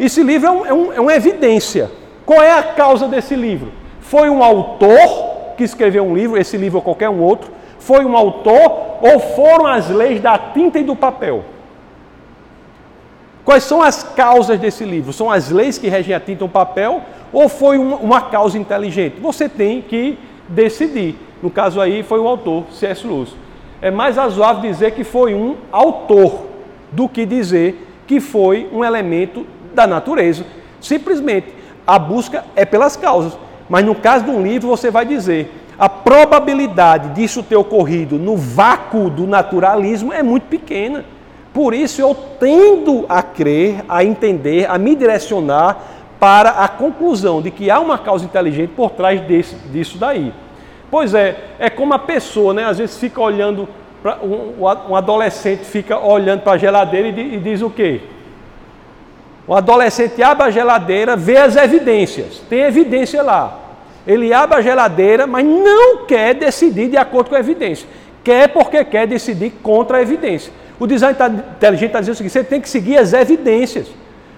[0.00, 1.90] Esse livro é, um, é, um, é uma evidência.
[2.26, 3.72] Qual é a causa desse livro?
[4.00, 8.16] Foi um autor que escreveu um livro, esse livro ou qualquer um outro, foi um
[8.16, 11.44] autor ou foram as leis da tinta e do papel?
[13.44, 15.12] Quais são as causas desse livro?
[15.12, 19.20] São as leis que regem a tinta e o papel ou foi uma causa inteligente?
[19.20, 21.16] Você tem que decidir.
[21.42, 23.06] No caso aí foi o autor, C.S.
[23.06, 23.34] Lewis.
[23.82, 26.46] É mais razoável dizer que foi um autor
[26.90, 30.46] do que dizer que foi um elemento da natureza.
[30.80, 31.48] Simplesmente,
[31.86, 33.36] a busca é pelas causas.
[33.68, 38.36] Mas no caso de um livro, você vai dizer: a probabilidade disso ter ocorrido no
[38.36, 41.04] vácuo do naturalismo é muito pequena.
[41.52, 45.78] Por isso eu tendo a crer, a entender, a me direcionar
[46.18, 50.32] para a conclusão de que há uma causa inteligente por trás desse, disso daí.
[50.90, 53.68] Pois é, é como a pessoa, né, às vezes fica olhando,
[54.02, 58.00] pra, um, um adolescente fica olhando para a geladeira e, e diz o quê?
[59.46, 63.60] O adolescente abre a geladeira, vê as evidências, tem evidência lá.
[64.06, 67.88] Ele abre a geladeira, mas não quer decidir de acordo com a evidência.
[68.22, 70.52] Quer porque quer decidir contra a evidência.
[70.78, 73.88] O design tá, inteligente está dizendo o seguinte: você tem que seguir as evidências.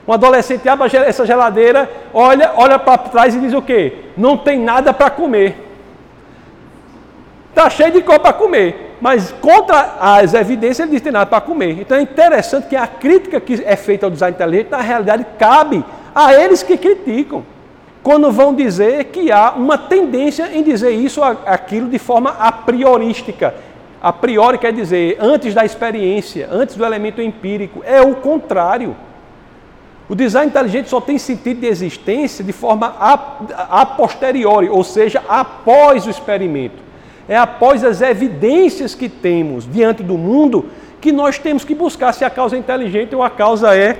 [0.07, 3.93] Um adolescente abre essa geladeira, olha, olha para trás e diz o quê?
[4.17, 5.66] Não tem nada para comer.
[7.57, 8.97] Está cheio de coisa para comer.
[9.01, 11.81] Mas contra as evidências ele diz que tem nada para comer.
[11.81, 15.83] Então é interessante que a crítica que é feita ao design inteligente, na realidade, cabe
[16.15, 17.43] a eles que criticam.
[18.03, 22.53] Quando vão dizer que há uma tendência em dizer isso ou aquilo de forma a
[22.53, 23.55] priorística
[24.03, 27.83] a priori quer dizer antes da experiência, antes do elemento empírico.
[27.87, 28.95] É o contrário.
[30.11, 35.23] O design inteligente só tem sentido de existência de forma a, a posteriori, ou seja,
[35.27, 36.86] após o experimento.
[37.29, 40.67] É após as evidências que temos diante do mundo
[41.01, 43.97] que nós temos que buscar se a causa é inteligente ou a causa é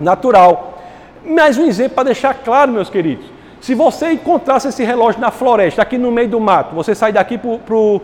[0.00, 0.82] natural.
[1.24, 3.26] Mais um exemplo para deixar claro, meus queridos.
[3.60, 7.38] Se você encontrasse esse relógio na floresta, aqui no meio do mato, você sai daqui
[7.38, 8.00] para o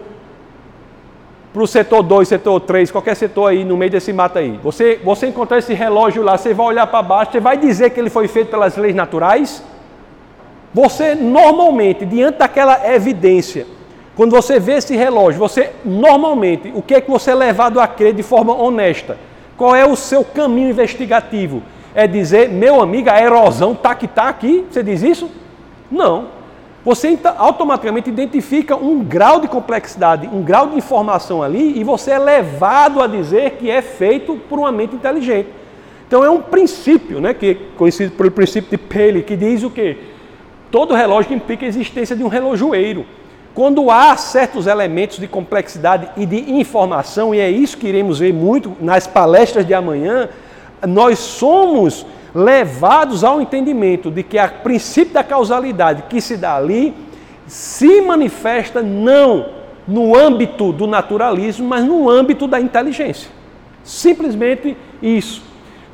[1.66, 4.58] setor 2, setor 3, qualquer setor aí no meio desse mato aí.
[4.62, 8.00] Você, você encontrar esse relógio lá, você vai olhar para baixo, você vai dizer que
[8.00, 9.62] ele foi feito pelas leis naturais?
[10.74, 13.66] Você normalmente, diante daquela evidência,
[14.14, 17.86] quando você vê esse relógio, você normalmente, o que é que você é levado a
[17.86, 19.16] crer de forma honesta?
[19.56, 21.62] Qual é o seu caminho investigativo?
[21.94, 24.66] É dizer, meu amigo, a erosão tá que tá aqui?
[24.70, 25.30] Você diz isso?
[25.90, 26.42] Não
[26.84, 32.18] você automaticamente identifica um grau de complexidade, um grau de informação ali, e você é
[32.18, 35.48] levado a dizer que é feito por uma mente inteligente.
[36.08, 39.70] Então é um princípio, né, que é conhecido pelo princípio de Paley, que diz o
[39.70, 39.96] quê?
[40.70, 43.06] Todo relógio implica a existência de um relojoeiro.
[43.54, 48.32] Quando há certos elementos de complexidade e de informação, e é isso que iremos ver
[48.32, 50.28] muito nas palestras de amanhã,
[50.86, 56.94] nós somos levados ao entendimento de que a princípio da causalidade que se dá ali
[57.46, 59.46] se manifesta não
[59.86, 63.30] no âmbito do naturalismo, mas no âmbito da inteligência.
[63.84, 65.42] Simplesmente isso.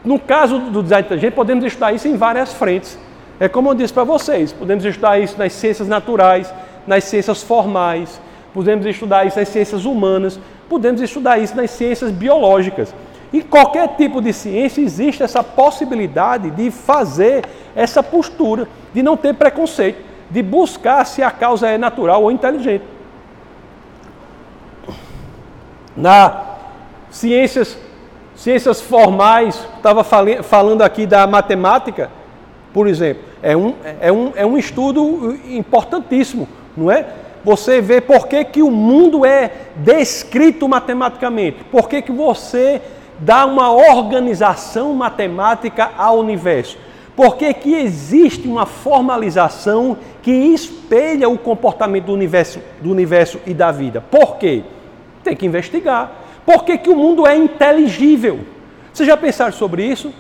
[0.05, 2.99] No caso do design inteligente, podemos estudar isso em várias frentes.
[3.41, 6.53] É como eu disse para vocês, podemos estudar isso nas ciências naturais,
[6.89, 8.19] nas ciências formais,
[8.55, 12.95] podemos estudar isso nas ciências humanas, podemos estudar isso nas ciências biológicas.
[13.31, 17.45] Em qualquer tipo de ciência existe essa possibilidade de fazer
[17.77, 22.85] essa postura, de não ter preconceito, de buscar se a causa é natural ou inteligente.
[25.95, 26.45] Na
[27.11, 27.77] ciências,
[28.35, 30.03] ciências formais, estava
[30.43, 32.11] falando aqui da matemática,
[32.73, 36.49] por exemplo, é um, é um, é um estudo importantíssimo
[36.79, 37.07] não é?
[37.45, 42.81] Você vê por que, que o mundo é descrito matematicamente, por que, que você
[43.19, 46.79] dá uma organização matemática ao universo,
[47.17, 53.55] por que, que existe uma formalização que espelha o comportamento do universo, do universo e
[53.55, 54.01] da vida.
[54.01, 54.63] Por quê?
[55.25, 56.13] Tem que investigar.
[56.45, 58.41] Por que, que o mundo é inteligível?
[58.93, 60.13] Vocês já pensaram sobre isso?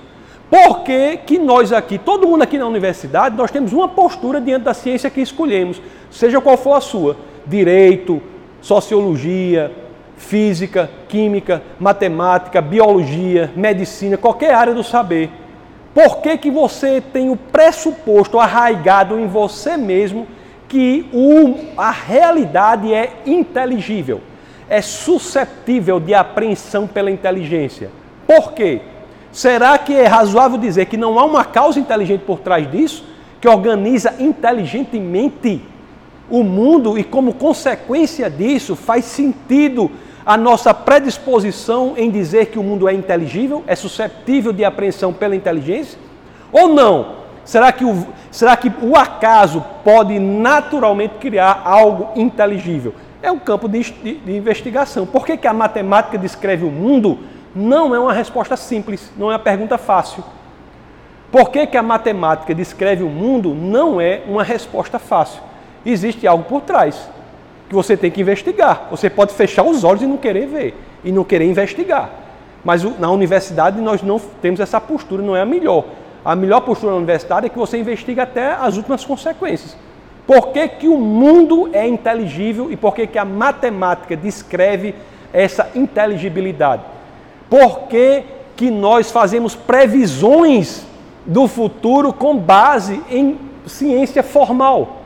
[0.50, 4.62] Por que, que nós aqui, todo mundo aqui na universidade, nós temos uma postura diante
[4.62, 5.80] da ciência que escolhemos,
[6.10, 8.20] seja qual for a sua, direito,
[8.62, 9.70] sociologia,
[10.16, 15.30] física, química, matemática, biologia, medicina, qualquer área do saber.
[15.94, 20.26] Por que, que você tem o pressuposto arraigado em você mesmo
[20.66, 24.20] que o, a realidade é inteligível,
[24.68, 27.90] é susceptível de apreensão pela inteligência?
[28.26, 28.80] Por quê?
[29.38, 33.04] Será que é razoável dizer que não há uma causa inteligente por trás disso,
[33.40, 35.62] que organiza inteligentemente
[36.28, 39.92] o mundo e, como consequência disso, faz sentido
[40.26, 45.36] a nossa predisposição em dizer que o mundo é inteligível, é susceptível de apreensão pela
[45.36, 46.00] inteligência?
[46.50, 47.18] Ou não?
[47.44, 52.92] Será que o, será que o acaso pode naturalmente criar algo inteligível?
[53.22, 55.06] É um campo de, de, de investigação.
[55.06, 57.20] Por que, que a matemática descreve o mundo?
[57.54, 60.22] Não é uma resposta simples, não é uma pergunta fácil.
[61.30, 63.54] Por que, que a matemática descreve o mundo?
[63.54, 65.42] Não é uma resposta fácil.
[65.84, 67.08] Existe algo por trás
[67.68, 68.88] que você tem que investigar.
[68.90, 72.10] Você pode fechar os olhos e não querer ver, e não querer investigar.
[72.64, 75.84] Mas na universidade nós não temos essa postura, não é a melhor.
[76.24, 79.76] A melhor postura na universidade é que você investiga até as últimas consequências.
[80.26, 84.94] Por que, que o mundo é inteligível e por que, que a matemática descreve
[85.32, 86.82] essa inteligibilidade?
[87.48, 88.24] Por que,
[88.56, 90.84] que nós fazemos previsões
[91.24, 95.02] do futuro com base em ciência formal?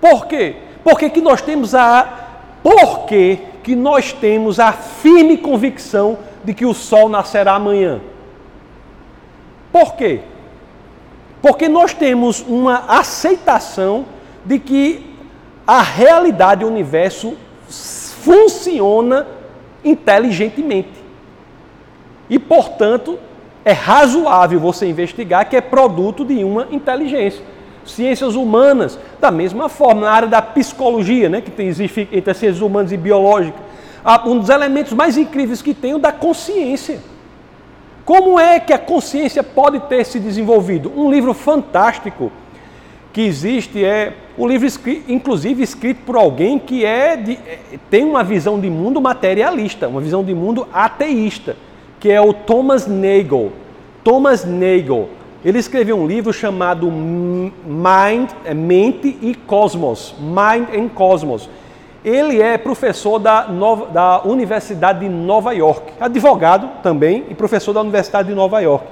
[0.00, 0.56] Por quê?
[0.82, 2.26] Porque que nós temos a
[2.62, 8.00] por que, que nós temos a firme convicção de que o sol nascerá amanhã?
[9.72, 10.20] Por quê?
[11.40, 14.06] Porque nós temos uma aceitação
[14.44, 15.14] de que
[15.66, 17.36] a realidade do universo
[17.68, 19.26] funciona
[19.84, 20.90] inteligentemente.
[22.28, 23.18] E, portanto,
[23.64, 27.42] é razoável você investigar que é produto de uma inteligência.
[27.84, 32.36] Ciências humanas, da mesma forma, na área da psicologia, né, que tem, existe entre as
[32.36, 33.60] ciências humanas e biológicas,
[34.26, 37.00] um dos elementos mais incríveis que tem é o da consciência.
[38.04, 40.90] Como é que a consciência pode ter se desenvolvido?
[40.96, 42.32] Um livro fantástico
[43.12, 44.68] que existe é o livro,
[45.08, 47.58] inclusive, escrito por alguém que é de, é,
[47.90, 51.56] tem uma visão de mundo materialista, uma visão de mundo ateísta,
[51.98, 53.50] que é o Thomas Nagel.
[54.04, 55.08] Thomas Nagel.
[55.44, 60.14] Ele escreveu um livro chamado Mind, é, Mente e Cosmos.
[60.20, 61.50] Mind and Cosmos.
[62.04, 67.80] Ele é professor da, Nova, da Universidade de Nova York, advogado também e professor da
[67.80, 68.86] Universidade de Nova York.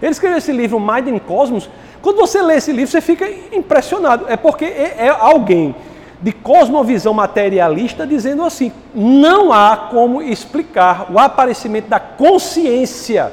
[0.00, 1.68] Ele escreveu esse livro Mind and Cosmos
[2.00, 4.26] quando você lê esse livro, você fica impressionado.
[4.28, 5.74] É porque é, é alguém
[6.20, 13.32] de cosmovisão materialista dizendo assim: não há como explicar o aparecimento da consciência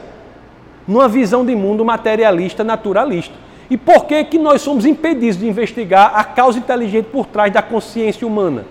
[0.88, 3.34] numa visão de mundo materialista, naturalista.
[3.70, 7.64] E por que, que nós somos impedidos de investigar a causa inteligente por trás da
[7.64, 8.66] consciência humana?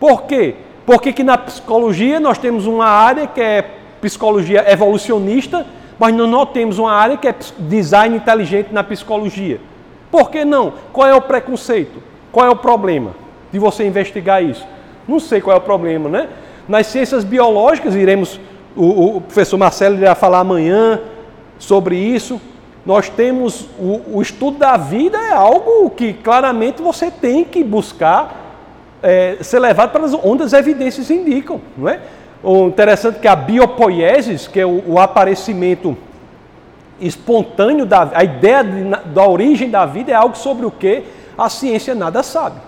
[0.00, 0.56] Por quê?
[0.84, 5.64] Porque que na psicologia nós temos uma área que é psicologia evolucionista,
[5.98, 9.60] mas nós não temos uma área que é design inteligente na psicologia.
[10.10, 10.72] Por que não?
[10.92, 12.02] Qual é o preconceito?
[12.30, 13.12] Qual é o problema
[13.52, 14.66] de você investigar isso?
[15.06, 16.28] Não sei qual é o problema, né?
[16.68, 18.40] Nas ciências biológicas, iremos
[18.76, 21.00] o, o professor Marcelo irá falar amanhã
[21.58, 22.40] sobre isso.
[22.84, 28.42] Nós temos o, o, estudo da vida é algo que claramente você tem que buscar
[29.02, 32.00] é, ser levado para onde as evidências indicam, não é?
[32.44, 35.96] O interessante é que a biopoiesis, que é o, o aparecimento
[37.00, 41.04] espontâneo da a ideia de, da origem da vida é algo sobre o que
[41.38, 42.60] a ciência nada sabe.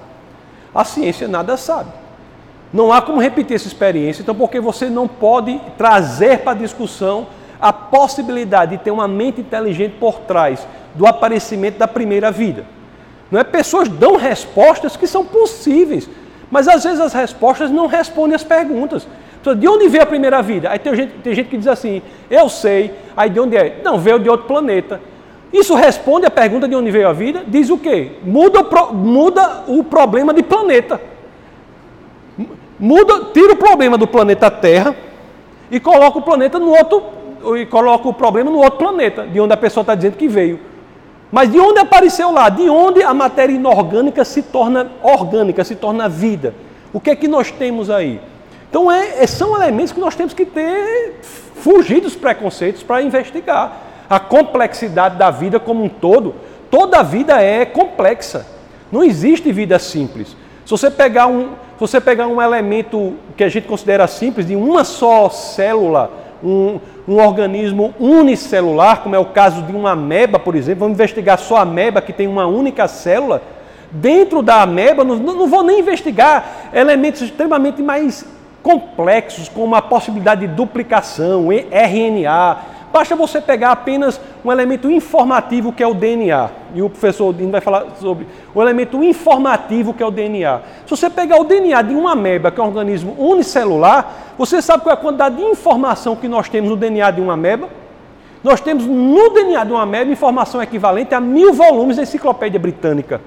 [0.74, 1.90] A ciência nada sabe.
[2.72, 7.26] Não há como repetir essa experiência, então porque você não pode trazer para a discussão
[7.60, 12.64] a possibilidade de ter uma mente inteligente por trás do aparecimento da primeira vida.
[13.30, 13.44] Não é?
[13.44, 16.08] Pessoas dão respostas que são possíveis,
[16.50, 19.06] mas às vezes as respostas não respondem às perguntas.
[19.54, 20.70] De onde veio a primeira vida?
[20.70, 23.80] Aí tem gente, tem gente que diz assim, eu sei, aí de onde é?
[23.84, 25.00] Não, veio de outro planeta.
[25.52, 27.42] Isso responde à pergunta de onde veio a vida?
[27.46, 28.12] Diz o quê?
[28.22, 31.00] Muda o, muda o problema de planeta.
[32.78, 34.94] Muda, tira o problema do planeta Terra
[35.70, 37.02] e coloca o planeta no outro,
[37.56, 40.60] e coloca o problema no outro planeta, de onde a pessoa está dizendo que veio.
[41.30, 42.48] Mas de onde apareceu lá?
[42.48, 46.54] De onde a matéria inorgânica se torna orgânica, se torna vida?
[46.92, 48.20] O que é que nós temos aí?
[48.68, 51.20] Então é, é são elementos que nós temos que ter
[51.56, 53.82] fugir dos preconceitos para investigar.
[54.08, 56.34] A complexidade da vida como um todo,
[56.70, 58.46] toda vida é complexa.
[58.92, 60.36] Não existe vida simples.
[60.64, 64.54] Se você pegar um, se você pegar um elemento que a gente considera simples, de
[64.54, 66.10] uma só célula,
[66.42, 71.38] um, um organismo unicelular, como é o caso de uma ameba, por exemplo, vamos investigar
[71.38, 73.42] só a ameba que tem uma única célula.
[73.90, 78.24] Dentro da ameba, não, não vou nem investigar elementos extremamente mais
[78.66, 85.82] complexos, como a possibilidade de duplicação, RNA, Basta você pegar apenas um elemento informativo que
[85.82, 90.06] é o DNA, e o professor Dino vai falar sobre o elemento informativo que é
[90.06, 90.60] o DNA.
[90.86, 94.82] Se você pegar o DNA de uma ameba, que é um organismo unicelular, você sabe
[94.82, 97.68] qual é a quantidade de informação que nós temos no DNA de uma ameba?
[98.42, 103.20] Nós temos no DNA de uma ameba informação equivalente a mil volumes da enciclopédia britânica.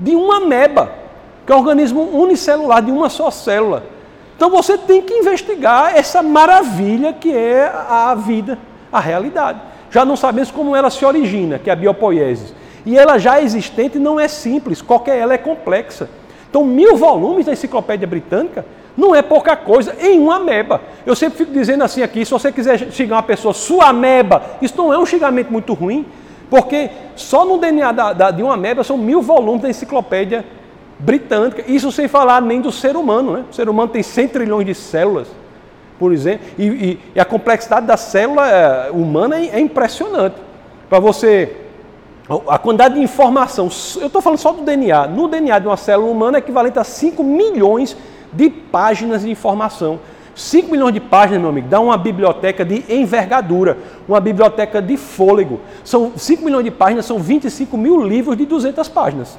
[0.00, 0.92] De uma ameba,
[1.44, 3.97] que é um organismo unicelular, de uma só célula.
[4.38, 8.56] Então você tem que investigar essa maravilha que é a vida
[8.92, 9.60] a realidade.
[9.90, 12.54] Já não sabemos como ela se origina, que é a biopoiesis.
[12.86, 16.08] E ela já existente não é simples, qualquer ela é complexa.
[16.48, 18.64] Então, mil volumes da enciclopédia britânica
[18.96, 20.80] não é pouca coisa em uma ameba.
[21.04, 24.76] Eu sempre fico dizendo assim aqui, se você quiser xingar uma pessoa, sua ameba, isso
[24.76, 26.06] não é um xingamento muito ruim,
[26.48, 30.58] porque só no DNA da, da, de uma ameba são mil volumes da enciclopédia britânica.
[31.66, 33.44] Isso sem falar nem do ser humano, né?
[33.50, 35.28] O ser humano tem 100 trilhões de células
[35.98, 40.36] por exemplo, e, e, e a complexidade da célula é, humana é, é impressionante.
[40.88, 41.56] Para você,
[42.48, 43.68] a quantidade de informação,
[44.00, 46.84] eu estou falando só do DNA, no DNA de uma célula humana é equivalente a
[46.84, 47.96] 5 milhões
[48.32, 49.98] de páginas de informação.
[50.34, 55.60] 5 milhões de páginas, meu amigo, dá uma biblioteca de envergadura, uma biblioteca de fôlego.
[55.82, 59.36] São 5 milhões de páginas, são 25 mil livros de 200 páginas.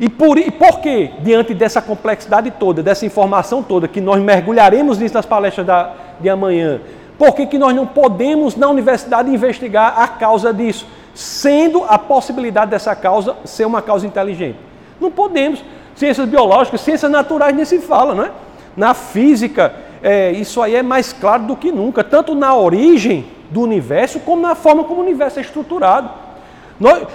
[0.00, 4.98] E por, e por que, diante dessa complexidade toda, dessa informação toda, que nós mergulharemos
[4.98, 6.80] nisso nas palestras da, de amanhã,
[7.18, 12.70] por que, que nós não podemos, na universidade, investigar a causa disso, sendo a possibilidade
[12.70, 14.56] dessa causa ser uma causa inteligente?
[15.00, 15.64] Não podemos.
[15.96, 18.30] Ciências biológicas, ciências naturais nem se fala, não é?
[18.76, 23.62] Na física, é, isso aí é mais claro do que nunca, tanto na origem do
[23.62, 26.08] universo, como na forma como o universo é estruturado.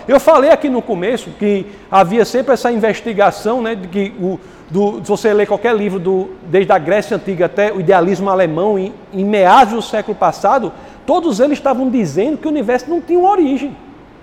[0.08, 4.38] Eu falei aqui no começo que havia sempre essa investigação, né, de que o,
[4.70, 8.78] do, se você ler qualquer livro do, desde a Grécia Antiga até o idealismo alemão,
[8.78, 10.74] em, em meados do século passado,
[11.06, 13.76] todos eles estavam dizendo que o universo não tinha origem,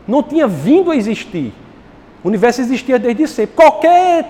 [0.07, 1.55] não tinha vindo a existir.
[2.23, 3.57] O universo existia desde sempre.
[3.57, 4.27] Qualquer,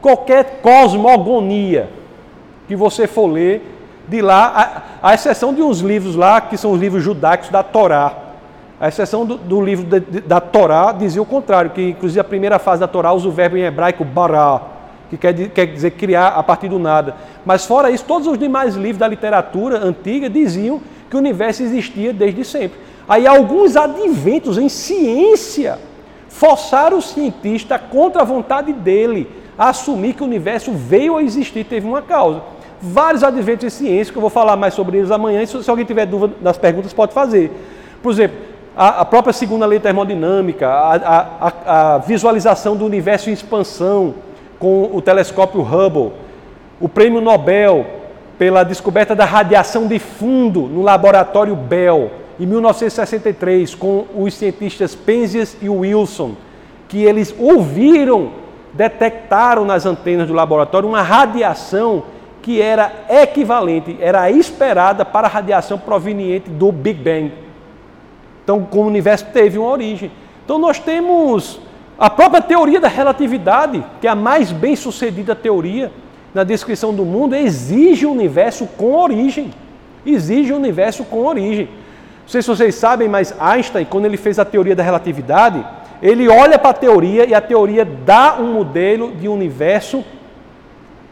[0.00, 1.90] qualquer cosmogonia
[2.66, 3.74] que você for ler,
[4.08, 8.25] de lá, a exceção de uns livros lá, que são os livros judaicos da Torá,
[8.80, 12.24] a exceção do, do livro de, de, da Torá dizia o contrário, que inclusive a
[12.24, 14.60] primeira fase da Torá usa o verbo em hebraico bará,
[15.08, 17.14] que quer, quer dizer criar a partir do nada.
[17.44, 22.12] Mas fora isso, todos os demais livros da literatura antiga diziam que o universo existia
[22.12, 22.78] desde sempre.
[23.08, 25.78] Aí alguns adventos em ciência
[26.28, 31.64] forçaram o cientista contra a vontade dele a assumir que o universo veio a existir,
[31.64, 32.42] teve uma causa.
[32.82, 35.86] Vários adventos em ciência, que eu vou falar mais sobre eles amanhã, e se alguém
[35.86, 37.50] tiver dúvida das perguntas, pode fazer.
[38.02, 38.36] Por exemplo,
[38.76, 44.14] a, própria segunda lei termodinâmica, a, a, a visualização do universo em expansão
[44.58, 46.12] com o telescópio Hubble,
[46.78, 47.86] o prêmio Nobel
[48.38, 55.56] pela descoberta da radiação de fundo no laboratório Bell, em 1963, com os cientistas Penzias
[55.62, 56.34] e Wilson,
[56.86, 58.32] que eles ouviram,
[58.74, 62.02] detectaram nas antenas do laboratório uma radiação
[62.42, 67.45] que era equivalente, era esperada para a radiação proveniente do Big Bang.
[68.46, 70.08] Então, como o universo teve uma origem.
[70.44, 71.58] Então, nós temos
[71.98, 75.90] a própria teoria da relatividade, que é a mais bem sucedida teoria
[76.32, 79.50] na descrição do mundo, exige o um universo com origem.
[80.06, 81.66] Exige o um universo com origem.
[82.22, 85.66] Não sei se vocês sabem, mas Einstein, quando ele fez a teoria da relatividade,
[86.00, 90.04] ele olha para a teoria e a teoria dá um modelo de universo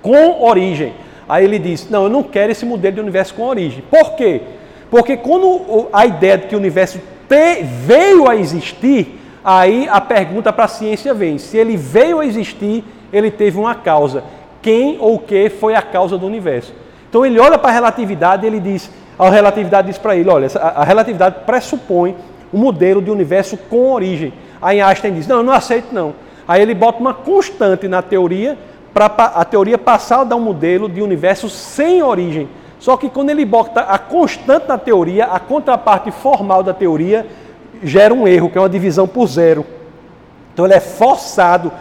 [0.01, 0.93] com origem.
[1.29, 3.83] Aí ele diz: Não, eu não quero esse modelo de universo com origem.
[3.91, 4.43] Por quê?
[4.89, 10.53] Porque quando a ideia de que o universo te, veio a existir, aí a pergunta
[10.53, 14.25] para a ciência vem: se ele veio a existir, ele teve uma causa.
[14.61, 16.73] Quem ou o que foi a causa do universo?
[17.09, 20.49] Então ele olha para a relatividade e ele diz: a relatividade diz para ele: olha,
[20.59, 22.17] a relatividade pressupõe
[22.53, 24.33] um modelo de universo com origem.
[24.61, 26.15] Aí Einstein diz: não, eu não aceito não.
[26.47, 28.59] Aí ele bota uma constante na teoria
[28.93, 32.49] para a teoria passar a dar um modelo de universo sem origem.
[32.85, 37.27] Só que quando ele bota a constante na teoria, a contraparte formal da teoria
[37.83, 39.65] gera um erro, que é uma divisão por zero.
[40.53, 41.73] Então ele é forçado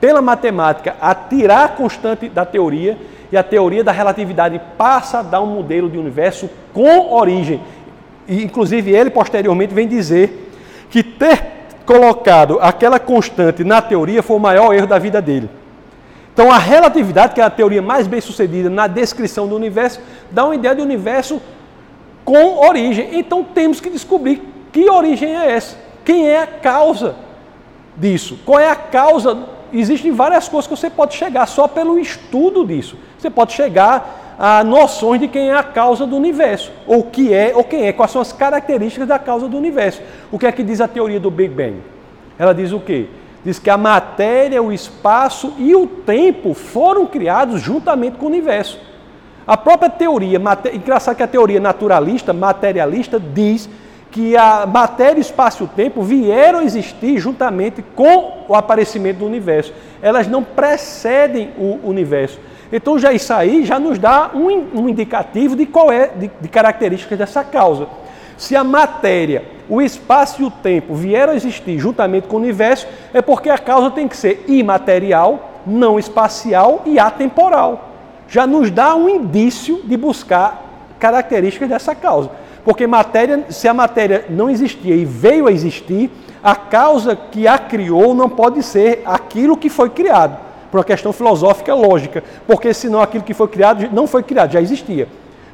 [0.00, 2.98] pela matemática a tirar a constante da teoria
[3.30, 7.60] e a teoria da relatividade passa a dar um modelo de universo com origem.
[8.26, 10.50] E, inclusive ele posteriormente vem dizer
[10.90, 11.40] que ter
[11.86, 15.48] colocado aquela constante na teoria foi o maior erro da vida dele.
[16.38, 20.44] Então, a relatividade, que é a teoria mais bem sucedida na descrição do universo, dá
[20.44, 21.42] uma ideia de universo
[22.24, 23.18] com origem.
[23.18, 27.16] Então, temos que descobrir que origem é essa, quem é a causa
[27.96, 29.36] disso, qual é a causa.
[29.72, 32.96] Existem várias coisas que você pode chegar só pelo estudo disso.
[33.18, 37.50] Você pode chegar a noções de quem é a causa do universo, ou que é,
[37.52, 40.00] ou quem é, quais são as características da causa do universo.
[40.30, 41.78] O que é que diz a teoria do Big Bang?
[42.38, 43.08] Ela diz o quê?
[43.48, 48.78] Diz que a matéria, o espaço e o tempo foram criados juntamente com o universo.
[49.46, 50.38] A própria teoria,
[50.74, 53.66] engraçado que a teoria naturalista, materialista, diz
[54.10, 59.72] que a matéria, espaço e o tempo vieram existir juntamente com o aparecimento do universo.
[60.02, 62.38] Elas não precedem o universo.
[62.70, 67.42] Então já isso aí já nos dá um, indicativo de qual é de características dessa
[67.42, 67.88] causa.
[68.36, 72.86] Se a matéria, o espaço e o tempo vieram a existir juntamente com o universo,
[73.12, 77.88] é porque a causa tem que ser imaterial, não espacial e atemporal.
[78.28, 82.30] Já nos dá um indício de buscar características dessa causa.
[82.64, 86.10] Porque matéria, se a matéria não existia e veio a existir,
[86.42, 90.36] a causa que a criou não pode ser aquilo que foi criado,
[90.70, 94.60] por uma questão filosófica lógica, porque senão aquilo que foi criado não foi criado, já
[94.60, 95.08] existia.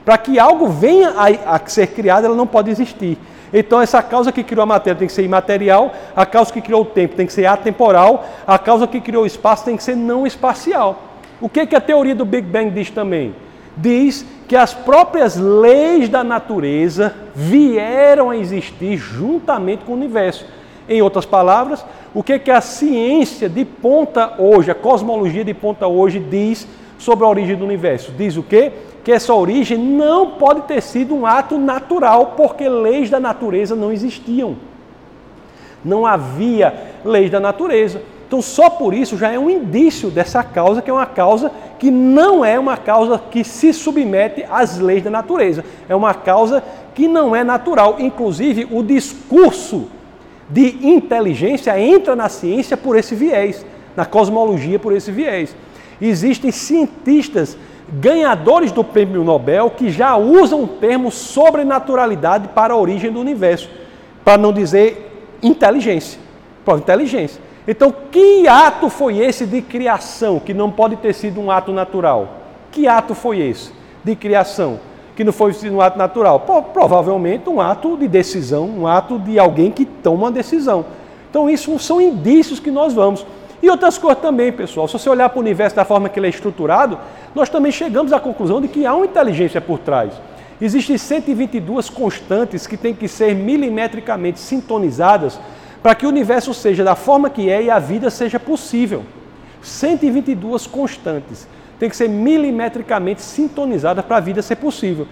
[0.05, 3.17] Para que algo venha a, a ser criado, ela não pode existir.
[3.57, 6.83] Então, essa causa que criou a matéria tem que ser imaterial, a causa que criou
[6.83, 9.95] o tempo tem que ser atemporal, a causa que criou o espaço tem que ser
[9.95, 11.01] não espacial.
[11.41, 13.33] O que, que a teoria do Big Bang diz também?
[13.77, 20.45] Diz que as próprias leis da natureza vieram a existir juntamente com o universo.
[20.89, 25.87] Em outras palavras, o que, que a ciência de ponta hoje, a cosmologia de ponta
[25.87, 26.67] hoje diz
[26.99, 28.13] sobre a origem do universo?
[28.19, 28.73] Diz o quê?
[29.05, 33.93] Que essa origem não pode ter sido um ato natural, porque leis da natureza não
[33.93, 34.57] existiam.
[35.85, 36.75] Não havia
[37.05, 38.01] leis da natureza.
[38.27, 41.91] Então, só por isso já é um indício dessa causa, que é uma causa que
[41.91, 45.63] não é uma causa que se submete às leis da natureza.
[45.87, 47.97] É uma causa que não é natural.
[47.99, 49.89] Inclusive, o discurso
[50.49, 55.55] de inteligência entra na ciência por esse viés, na cosmologia por esse viés.
[56.01, 57.57] Existem cientistas
[57.89, 63.69] ganhadores do prêmio Nobel que já usam o termo sobrenaturalidade para a origem do universo,
[64.25, 66.19] para não dizer inteligência.
[66.65, 67.41] Pô, inteligência.
[67.67, 72.29] Então, que ato foi esse de criação que não pode ter sido um ato natural?
[72.71, 73.73] Que ato foi esse
[74.03, 74.81] de criação
[75.17, 76.41] que não foi um ato natural?
[76.73, 80.85] Provavelmente um ato de decisão, um ato de alguém que toma uma decisão.
[81.31, 83.25] Então, isso são indícios que nós vamos.
[83.65, 84.87] E outras coisas também, pessoal.
[84.87, 86.99] Se você olhar para o universo da forma que ele é estruturado,
[87.35, 90.13] nós também chegamos à conclusão de que há uma inteligência por trás.
[90.61, 95.41] Existem 122 constantes que têm que ser milimetricamente sintonizadas
[95.83, 99.03] para que o universo seja da forma que é e a vida seja possível.
[99.63, 101.49] 122 constantes
[101.79, 105.09] têm que ser milimetricamente sintonizadas para a vida ser possível.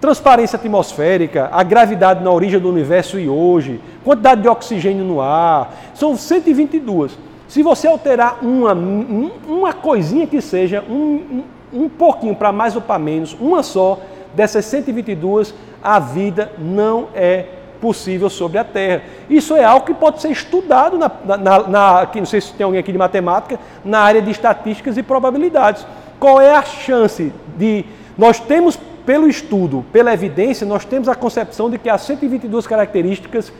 [0.00, 5.72] Transparência atmosférica, a gravidade na origem do universo e hoje, quantidade de oxigênio no ar,
[5.94, 7.16] são 122.
[7.54, 12.98] Se você alterar uma, uma coisinha que seja, um, um pouquinho para mais ou para
[12.98, 14.00] menos, uma só,
[14.34, 17.46] dessas 122, a vida não é
[17.80, 19.04] possível sobre a Terra.
[19.30, 22.64] Isso é algo que pode ser estudado na, na, na aqui, não sei se tem
[22.64, 25.86] alguém aqui de matemática, na área de estatísticas e probabilidades.
[26.18, 27.84] qual é a chance de.
[28.18, 28.76] Nós temos,
[29.06, 33.52] pelo estudo, pela evidência, nós temos a concepção de que há 122 características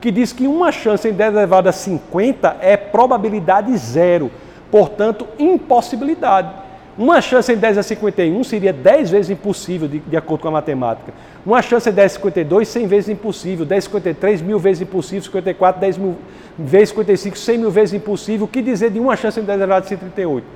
[0.00, 4.30] que diz que uma chance em 10 elevado a 50 é probabilidade zero,
[4.70, 6.61] portanto, impossibilidade.
[6.96, 10.50] Uma chance em 10 a 51 seria 10 vezes impossível, de, de acordo com a
[10.50, 11.12] matemática.
[11.44, 13.64] Uma chance em 10 a 52, 100 vezes impossível.
[13.64, 15.22] 10 a 53, mil vezes impossível.
[15.22, 16.16] 54, 10 mil
[16.58, 18.44] vezes 55, 100 mil vezes impossível.
[18.44, 20.46] O que dizer de uma chance em 10 elevado a 138?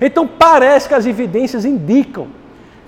[0.00, 2.28] Então, parece que as evidências indicam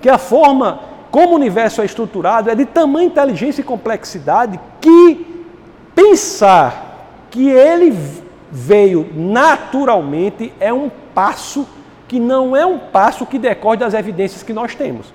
[0.01, 0.79] que a forma
[1.11, 5.45] como o universo é estruturado é de tamanha inteligência e complexidade que
[5.95, 7.97] pensar que ele
[8.51, 11.67] veio naturalmente é um passo
[12.07, 15.13] que não é um passo que decorre das evidências que nós temos.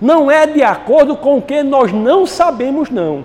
[0.00, 3.24] Não é de acordo com o que nós não sabemos, não.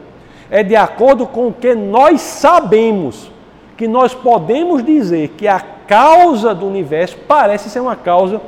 [0.49, 3.31] É de acordo com o que nós sabemos.
[3.77, 8.41] Que nós podemos dizer que a causa do universo parece ser uma causa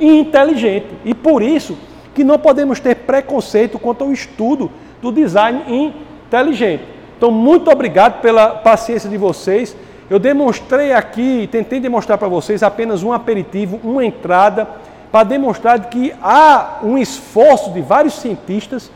[0.00, 0.86] inteligente.
[1.04, 1.76] E por isso
[2.14, 4.70] que não podemos ter preconceito quanto ao estudo
[5.02, 6.84] do design inteligente.
[7.16, 9.76] Então, muito obrigado pela paciência de vocês.
[10.08, 14.68] Eu demonstrei aqui, tentei demonstrar para vocês apenas um aperitivo, uma entrada,
[15.10, 18.90] para demonstrar que há um esforço de vários cientistas,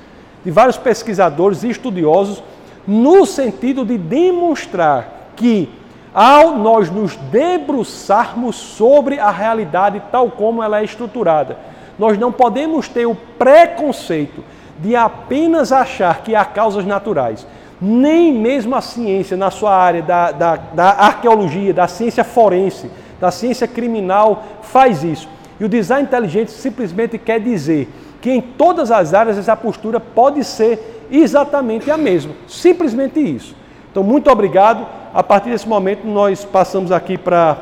[0.44, 2.42] de vários pesquisadores e estudiosos,
[2.86, 5.70] no sentido de demonstrar que,
[6.12, 11.56] ao nós nos debruçarmos sobre a realidade tal como ela é estruturada,
[11.98, 14.44] nós não podemos ter o preconceito
[14.78, 17.46] de apenas achar que há causas naturais
[17.80, 23.30] nem mesmo a ciência, na sua área da, da, da arqueologia, da ciência forense, da
[23.30, 25.28] ciência criminal, faz isso.
[25.60, 27.88] E o design inteligente simplesmente quer dizer
[28.20, 32.32] que em todas as áreas essa postura pode ser exatamente a mesma.
[32.46, 33.54] Simplesmente isso.
[33.90, 34.86] Então, muito obrigado.
[35.14, 37.56] A partir desse momento, nós passamos aqui para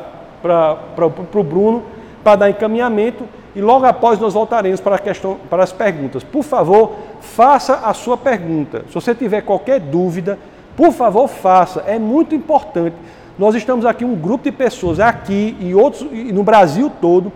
[1.34, 1.84] o Bruno
[2.22, 3.24] para dar encaminhamento
[3.56, 6.22] e logo após nós voltaremos para, questão, para as perguntas.
[6.22, 6.92] Por favor,
[7.22, 8.84] faça a sua pergunta.
[8.88, 10.38] Se você tiver qualquer dúvida,
[10.76, 11.82] por favor, faça.
[11.86, 12.94] É muito importante.
[13.38, 17.32] Nós estamos aqui um grupo de pessoas aqui e outros e no Brasil todo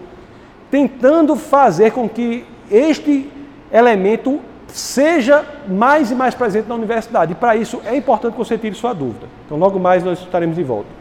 [0.71, 3.31] tentando fazer com que este
[3.73, 7.33] elemento seja mais e mais presente na universidade.
[7.33, 9.27] E para isso é importante que você tire sua dúvida.
[9.47, 10.91] Então, logo mais nós estaremos de volta.